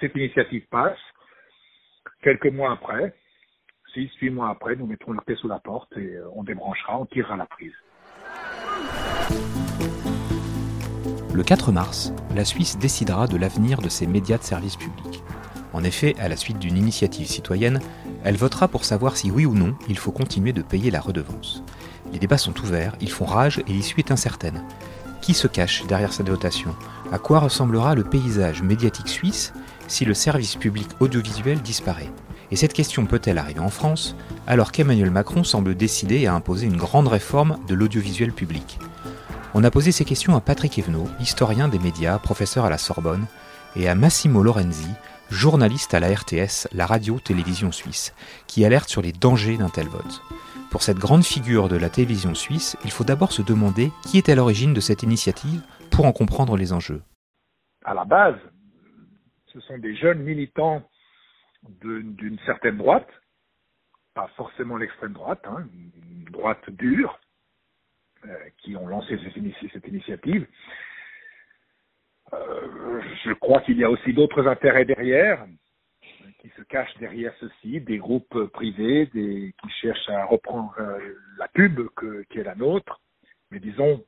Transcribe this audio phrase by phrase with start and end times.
[0.00, 0.98] Cette initiative passe.
[2.22, 3.14] Quelques mois après,
[3.92, 7.00] six, huit mois après, nous mettrons le pied sous la porte et euh, on débranchera,
[7.00, 7.72] on tirera la prise.
[11.34, 15.22] Le 4 mars, la Suisse décidera de l'avenir de ses médias de service public.
[15.72, 17.80] En effet, à la suite d'une initiative citoyenne,
[18.24, 21.62] elle votera pour savoir si oui ou non il faut continuer de payer la redevance.
[22.12, 24.64] Les débats sont ouverts, ils font rage et l'issue est incertaine.
[25.22, 26.74] Qui se cache derrière cette votation?
[27.12, 29.52] À quoi ressemblera le paysage médiatique suisse?
[29.88, 32.10] Si le service public audiovisuel disparaît
[32.50, 34.14] Et cette question peut-elle arriver en France
[34.46, 38.78] alors qu'Emmanuel Macron semble décidé à imposer une grande réforme de l'audiovisuel public?
[39.54, 43.26] On a posé ces questions à Patrick Evenot, historien des médias, professeur à la Sorbonne,
[43.76, 44.88] et à Massimo Lorenzi,
[45.30, 48.14] journaliste à la RTS, la radio-télévision suisse,
[48.46, 50.22] qui alerte sur les dangers d'un tel vote.
[50.70, 54.28] Pour cette grande figure de la télévision suisse, il faut d'abord se demander qui est
[54.28, 57.02] à l'origine de cette initiative pour en comprendre les enjeux.
[57.84, 58.36] À la base,
[59.58, 60.88] ce sont des jeunes militants
[61.80, 63.08] d'une certaine droite,
[64.14, 67.18] pas forcément l'extrême droite, hein, une droite dure,
[68.24, 69.18] euh, qui ont lancé
[69.72, 70.46] cette, initiative.
[72.32, 75.44] Euh, je crois qu'il y a aussi d'autres intérêts derrière,
[76.40, 81.80] qui se cachent derrière ceci, des groupes privés qui cherchent à reprendre euh, la pub
[82.30, 83.00] qui est la nôtre.
[83.50, 84.04] Mais disons,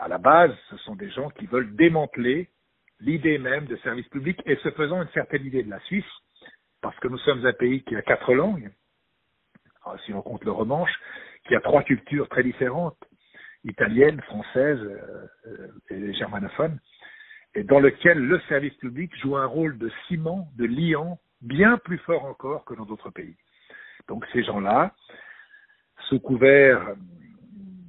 [0.00, 2.50] à la base, ce sont des gens qui veulent démanteler
[3.00, 6.04] l'idée même de service public et se faisant une certaine idée de la Suisse,
[6.80, 8.70] parce que nous sommes un pays qui a quatre langues,
[10.04, 10.92] si on compte le romanche,
[11.46, 12.98] qui a trois cultures très différentes,
[13.64, 16.78] italienne, française euh, euh, et germanophone,
[17.54, 21.98] et dans lequel le service public joue un rôle de ciment, de liant, bien plus
[21.98, 23.36] fort encore que dans d'autres pays.
[24.08, 24.94] Donc ces gens-là,
[26.08, 26.94] sous couvert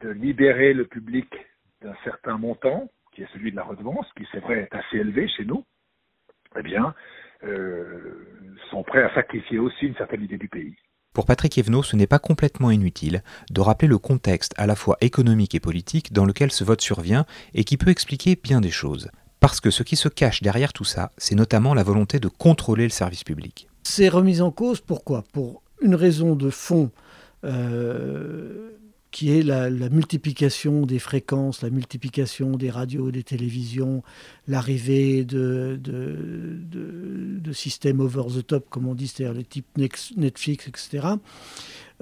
[0.00, 1.28] de libérer le public
[1.82, 5.26] d'un certain montant, qui est celui de la redevance, qui c'est vrai est assez élevé
[5.26, 5.64] chez nous,
[6.56, 6.94] eh bien,
[7.44, 8.28] euh,
[8.70, 10.76] sont prêts à sacrifier aussi une certaine idée du pays.
[11.14, 14.98] Pour Patrick Evenot, ce n'est pas complètement inutile de rappeler le contexte à la fois
[15.00, 19.10] économique et politique dans lequel ce vote survient et qui peut expliquer bien des choses.
[19.40, 22.84] Parce que ce qui se cache derrière tout ça, c'est notamment la volonté de contrôler
[22.84, 23.66] le service public.
[23.82, 25.24] C'est remis en cause pourquoi?
[25.32, 26.90] Pour une raison de fond
[27.44, 28.72] euh,
[29.16, 34.02] qui est la, multiplication des fréquences, la multiplication des radios, des télévisions,
[34.46, 41.14] l'arrivée de, de, systèmes over the top, comme on dit, c'est-à-dire les types Netflix, etc.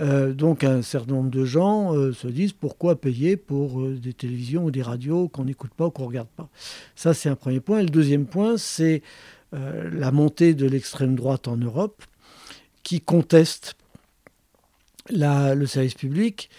[0.00, 4.12] Euh, donc un certain nombre de gens euh, se disent pourquoi payer pour euh, des
[4.12, 6.48] télévisions ou des radios qu'on n'écoute pas ou qu'on ne regarde pas?
[6.96, 7.78] Ça, c'est un premier point.
[7.78, 9.02] Et le deuxième point, c'est
[9.52, 12.02] la montée de l'extrême droite en Europe
[12.82, 13.76] qui conteste
[15.10, 16.50] le service public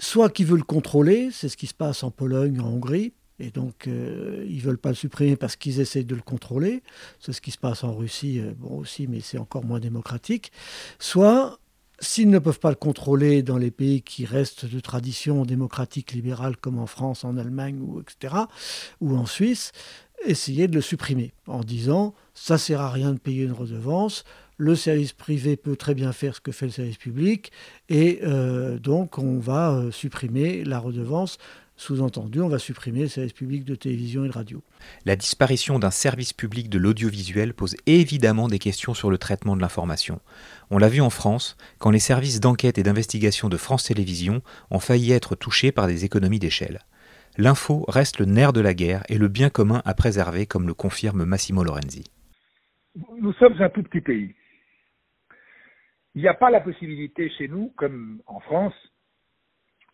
[0.00, 3.50] soit qu'ils veulent le contrôler, c'est ce qui se passe en Pologne, en Hongrie, et
[3.50, 6.82] donc euh, ils ne veulent pas le supprimer parce qu'ils essaient de le contrôler,
[7.18, 10.52] c'est ce qui se passe en Russie, euh, bon aussi, mais c'est encore moins démocratique,
[10.98, 11.58] soit
[12.00, 16.56] s'ils ne peuvent pas le contrôler dans les pays qui restent de tradition démocratique libérale
[16.56, 18.34] comme en France, en Allemagne, ou etc.,
[19.00, 19.72] ou en Suisse,
[20.24, 24.24] essayer de le supprimer en disant ça sert à rien de payer une redevance,
[24.56, 27.52] le service privé peut très bien faire ce que fait le service public,
[27.88, 31.38] et euh, donc on va euh, supprimer la redevance.
[31.76, 34.62] Sous-entendu, on va supprimer le service public de télévision et de radio.
[35.04, 39.60] La disparition d'un service public de l'audiovisuel pose évidemment des questions sur le traitement de
[39.60, 40.20] l'information.
[40.70, 44.78] On l'a vu en France, quand les services d'enquête et d'investigation de France Télévisions ont
[44.78, 46.78] failli être touchés par des économies d'échelle.
[47.36, 50.74] L'info reste le nerf de la guerre et le bien commun à préserver, comme le
[50.74, 52.04] confirme Massimo Lorenzi.
[53.20, 54.32] Nous sommes un tout petit pays.
[56.14, 58.74] Il n'y a pas la possibilité chez nous, comme en France,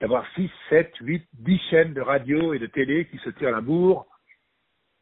[0.01, 3.61] d'avoir 6, 7, 8, 10 chaînes de radio et de télé qui se tirent la
[3.61, 4.07] bourre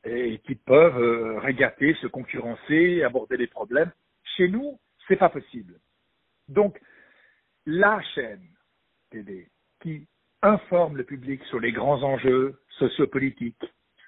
[0.05, 3.91] et qui peuvent euh, régater, se concurrencer, aborder des problèmes.
[4.37, 5.75] Chez nous, c'est pas possible.
[6.49, 6.81] Donc,
[7.67, 8.47] la chaîne
[9.11, 9.49] télé
[9.81, 10.06] qui
[10.43, 13.64] informe le public sur les grands enjeux sociopolitiques,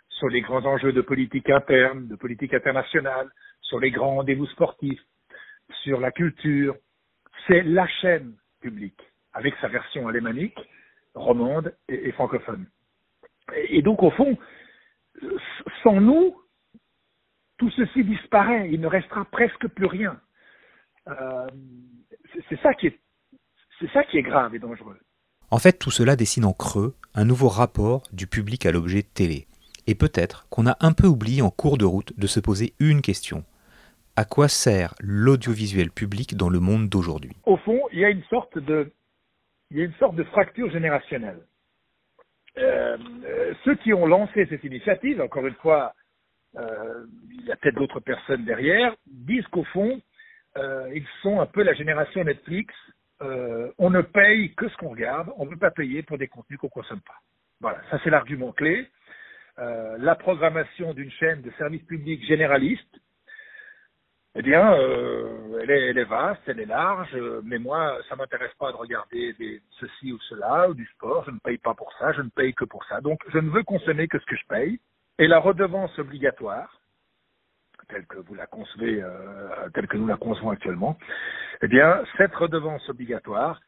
[0.08, 3.30] sur les grands enjeux de politique interne, de politique internationale,
[3.62, 5.02] sur les grands rendez-vous sportifs,
[5.82, 6.76] sur la culture,
[7.46, 9.00] c'est la chaîne publique,
[9.32, 10.58] avec sa version alémanique,
[11.14, 12.66] romande et, francophone.
[13.69, 14.38] Et, donc, au fond,
[15.82, 16.37] sans nous,
[17.58, 20.20] tout ceci disparaît, il ne restera presque plus rien.
[21.08, 21.46] Euh,
[22.48, 22.98] c'est ça qui est
[23.81, 24.98] c'est ça qui est grave et dangereux.
[25.50, 29.46] En fait, tout cela dessine en creux un nouveau rapport du public à l'objet télé.
[29.87, 33.00] Et peut-être qu'on a un peu oublié en cours de route de se poser une
[33.00, 33.44] question.
[34.20, 38.22] À quoi sert l'audiovisuel public dans le monde d'aujourd'hui Au fond, il y a une
[38.25, 38.93] sorte de,
[39.99, 41.38] sorte de fracture générationnelle.
[42.58, 45.94] Euh, euh, ceux qui ont lancé cette initiative, encore une fois,
[46.58, 50.02] euh, il y a peut-être d'autres personnes derrière, disent qu'au fond,
[50.58, 52.75] ils sont un peu la génération Netflix.
[53.23, 56.58] On ne paye que ce qu'on regarde, on ne veut pas payer pour des contenus
[56.58, 57.20] qu'on consomme pas.
[57.62, 58.87] Voilà, ça c'est l'argument clé.
[59.56, 63.00] La programmation d'une chaîne de service public généraliste,
[64.36, 68.54] eh bien, euh, elle, est, elle, est, vaste, elle est large, mais moi, ça m'intéresse
[68.58, 71.92] pas de regarder des, ceci ou cela, ou du sport, je ne paye pas pour
[71.98, 73.00] ça, je ne paye que pour ça.
[73.00, 74.80] Donc, je ne veux consommer que ce que je paye.
[75.18, 76.80] Et la redevance obligatoire,
[77.88, 80.96] telle que vous la concevez, euh, telle que nous la concevons actuellement,
[81.62, 83.60] eh bien, cette redevance obligatoire,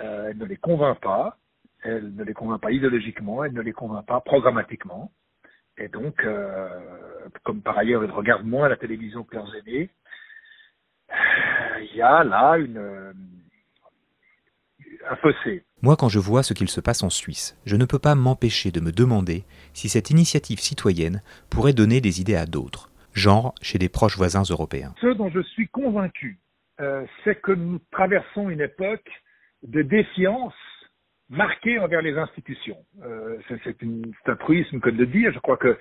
[0.00, 1.36] euh, elle ne les convainc pas,
[1.82, 5.10] elle ne les convainc pas idéologiquement, elle ne les convainc pas programmatiquement.
[5.76, 6.68] Et donc, euh,
[7.42, 9.90] comme par ailleurs ils regardent moins la télévision que leurs aînés,
[11.80, 13.14] il y a là une,
[15.08, 15.64] un fossé.
[15.82, 18.70] Moi, quand je vois ce qu'il se passe en Suisse, je ne peux pas m'empêcher
[18.70, 23.78] de me demander si cette initiative citoyenne pourrait donner des idées à d'autres, genre chez
[23.78, 24.94] des proches voisins européens.
[25.00, 26.38] Ce dont je suis convaincu,
[26.80, 29.10] euh, c'est que nous traversons une époque
[29.62, 30.54] de défiance
[31.28, 32.78] marquée envers les institutions.
[33.02, 33.76] Euh, c'est
[34.26, 35.32] un truisme que de le dire.
[35.32, 35.76] Je crois que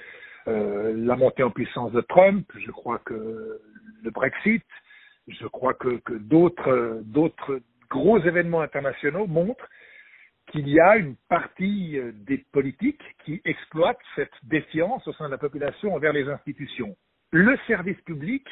[0.48, 3.60] euh, la montée en puissance de Trump, je crois que
[4.04, 4.64] le Brexit,
[5.28, 9.70] je crois que, que d'autres d'autres gros événements internationaux montrent
[10.52, 15.38] qu'il y a une partie des politiques qui exploitent cette défiance au sein de la
[15.38, 16.96] population envers les institutions.
[17.32, 18.46] Le service public,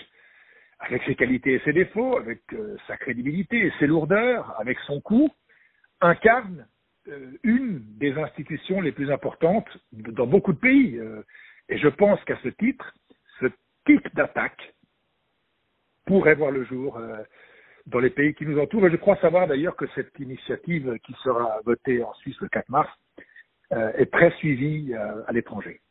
[0.81, 5.00] avec ses qualités et ses défauts, avec euh, sa crédibilité et ses lourdeurs, avec son
[5.00, 5.29] coût,
[6.01, 6.67] incarne
[7.07, 10.97] euh, une des institutions les plus importantes dans beaucoup de pays.
[10.97, 11.24] Euh,
[11.69, 12.94] et je pense qu'à ce titre,
[13.39, 13.45] ce
[13.85, 14.70] type d'attaque
[16.06, 17.00] pourrait voir le jour
[17.88, 18.88] dans les pays qui nous entourent.
[18.88, 22.69] Et je crois savoir d'ailleurs que cette initiative qui sera votée en Suisse le 4
[22.69, 22.89] mars
[23.71, 25.81] est très suivie à l'étranger.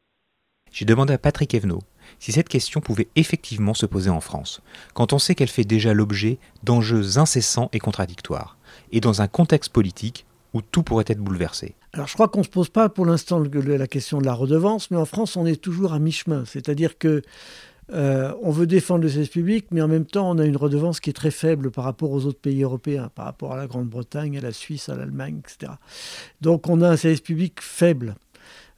[0.72, 1.80] J'ai demandé à Patrick Evenot
[2.20, 4.62] si cette question pouvait effectivement se poser en France,
[4.94, 8.56] quand on sait qu'elle fait déjà l'objet d'enjeux incessants et contradictoires,
[8.92, 11.74] et dans un contexte politique où tout pourrait être bouleversé.
[11.92, 14.90] Alors je crois qu'on ne se pose pas pour l'instant la question de la redevance,
[14.90, 17.22] mais en France on est toujours à mi-chemin, c'est-à-dire que
[17.92, 21.00] euh, on veut défendre le service public, mais en même temps, on a une redevance
[21.00, 24.38] qui est très faible par rapport aux autres pays européens, par rapport à la Grande-Bretagne,
[24.38, 25.72] à la Suisse, à l'Allemagne, etc.
[26.40, 28.14] Donc on a un service public faible.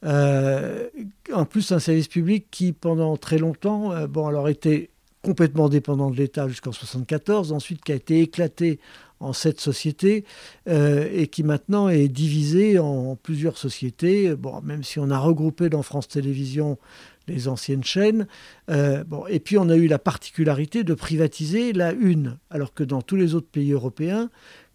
[0.03, 0.89] Euh,
[1.31, 4.89] en plus, un service public qui, pendant très longtemps, euh, bon, alors était
[5.21, 8.79] complètement dépendant de l'État jusqu'en 1974, ensuite qui a été éclaté
[9.21, 10.25] en sept sociétés
[10.67, 14.35] et qui maintenant est divisé en plusieurs sociétés.
[14.63, 16.77] Même si on a regroupé dans France Télévisions
[17.27, 18.27] les anciennes chaînes.
[18.69, 22.83] Euh, bon, et puis on a eu la particularité de privatiser la une, alors que
[22.83, 24.29] dans tous les autres pays européens,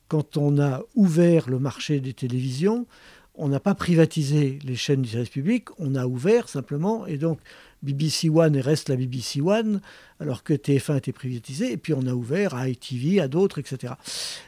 [0.08, 2.86] quand on a ouvert le marché des télévisions,
[3.34, 7.38] on n'a pas privatisé les chaînes du service public, on a ouvert simplement, et donc
[7.82, 9.80] BBC One reste la BBC One,
[10.18, 13.58] alors que TF1 a été privatisé, et puis on a ouvert à ITV, à d'autres,
[13.60, 13.94] etc.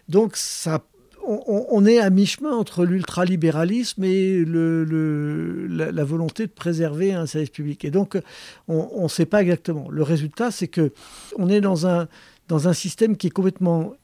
[0.08, 0.84] Donc ça,
[1.26, 7.84] on, est à mi-chemin entre l'ultralibéralisme et la, volonté de préserver un service public.
[7.84, 8.18] Et donc
[8.68, 9.88] on ne sait pas exactement.
[9.90, 10.92] Le résultat, c'est que
[11.36, 12.08] on est dans un,
[12.48, 13.94] dans un système qui est complètement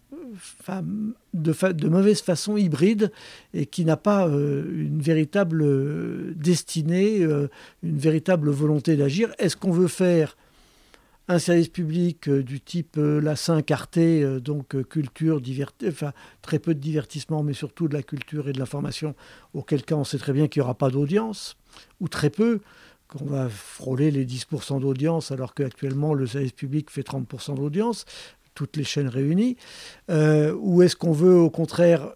[1.35, 3.11] de, mauvaise façon hybride
[3.55, 7.49] et qui n'a pas euh, une véritable destinée, euh,
[7.83, 9.33] une véritable volonté d'agir.
[9.39, 10.37] Est-ce qu'on veut faire
[11.28, 13.99] un service public du type la 5 Arte,
[14.42, 15.40] donc culture,
[15.87, 19.14] enfin, très peu de divertissement, mais surtout de la culture et de l'information,
[19.54, 21.56] auquel cas on sait très bien qu'il n'y aura pas d'audience,
[22.00, 22.61] ou très peu,
[23.09, 28.04] qu'on va frôler les 10% d'audience, alors qu'actuellement le service public fait 30% d'audience
[28.56, 29.56] toutes les chaînes réunies.
[30.11, 32.14] Euh, Ou est-ce qu'on veut au contraire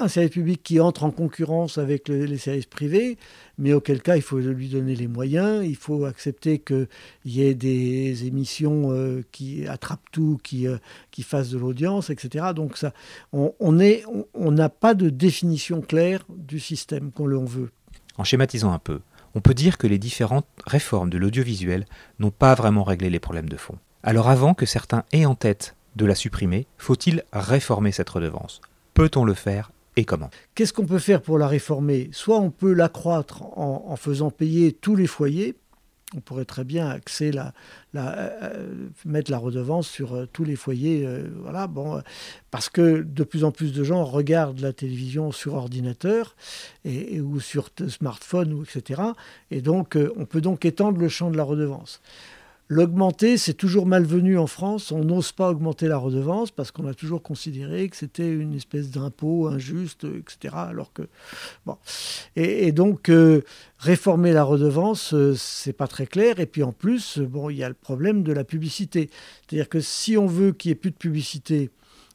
[0.00, 3.18] un service public qui entre en concurrence avec les services privés,
[3.58, 6.86] mais auquel cas il faut lui donner les moyens, il faut accepter qu'il
[7.24, 10.78] y ait des émissions euh, qui attrapent tout, qui, euh,
[11.10, 12.46] qui fassent de l'audience, etc.
[12.54, 12.92] Donc ça,
[13.32, 13.94] on n'a
[14.34, 17.70] on, pas de définition claire du système qu'on veut.
[18.16, 19.00] En schématisant un peu,
[19.34, 21.86] on peut dire que les différentes réformes de l'audiovisuel
[22.18, 23.78] n'ont pas vraiment réglé les problèmes de fond.
[24.02, 28.60] Alors avant que certains aient en tête de la supprimer, faut-il réformer cette redevance?
[28.94, 29.70] Peut-on le faire?
[29.96, 32.10] Et comment Qu'est-ce qu'on peut faire pour la réformer?
[32.12, 35.56] Soit on peut l'accroître en, faisant payer tous les foyers,
[36.16, 37.52] On pourrait très bien axer la,
[39.04, 41.08] mettre la redevance sur tous les foyers,
[41.40, 42.02] voilà, bon,
[42.50, 46.36] parce que de plus en plus de gens regardent la télévision sur ordinateur
[46.84, 49.02] et, ou sur smartphone, ou etc.
[49.50, 52.00] Et donc, on peut donc étendre le champ de la redevance.
[52.72, 54.92] L'augmenter, c'est toujours malvenu en France.
[54.92, 58.92] On n'ose pas augmenter la redevance parce qu'on a toujours considéré que c'était une espèce
[58.92, 60.54] d'impôt injuste, etc.
[62.36, 63.42] Et, donc euh,
[63.78, 66.38] réformer la redevance, euh, c'est pas très clair.
[66.38, 69.10] Et puis en plus, bon, il y a le problème de la publicité.
[69.40, 71.70] C'est-à-dire que si on veut qu'il n'y ait plus de publicité,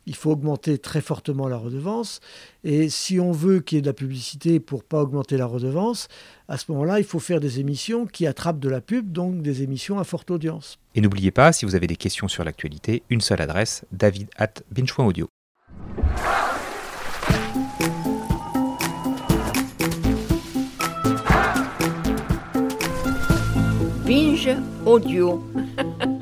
[0.05, 2.19] il faut augmenter très fortement la redevance.
[2.63, 6.07] Et si on veut qu'il y ait de la publicité pour pas augmenter la redevance,
[6.47, 9.63] à ce moment-là, il faut faire des émissions qui attrapent de la pub, donc des
[9.63, 10.77] émissions à forte audience.
[10.93, 14.53] Et n'oubliez pas, si vous avez des questions sur l'actualité, une seule adresse, david at
[14.97, 15.27] audio.
[24.05, 25.43] Binge Audio.